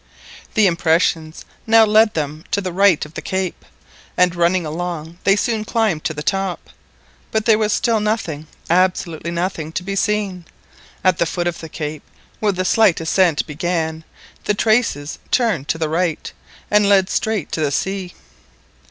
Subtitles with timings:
[0.55, 3.63] The impressions now led them to the right of the cape,
[4.17, 6.71] and running along they soon climbed to the top,
[7.31, 10.45] but there was still nothing, absolutely nothing, to be seen.
[11.03, 12.01] At the foot of the cape,
[12.39, 14.03] where the slight ascent began,
[14.45, 16.33] the traces turned to the right,
[16.71, 18.15] and led straight to the sea.